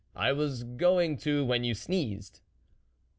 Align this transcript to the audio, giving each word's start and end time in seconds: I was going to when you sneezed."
I 0.15 0.31
was 0.31 0.63
going 0.63 1.17
to 1.17 1.45
when 1.45 1.63
you 1.63 1.75
sneezed." 1.75 2.39